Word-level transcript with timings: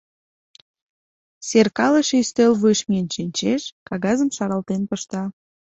Серкалыше 1.47 2.15
ӱстел 2.21 2.51
вуйыш 2.59 2.81
миен 2.89 3.07
шинчеш, 3.15 3.61
кагазым 3.87 4.29
шаралтен 4.35 4.81
пышта. 4.89 5.23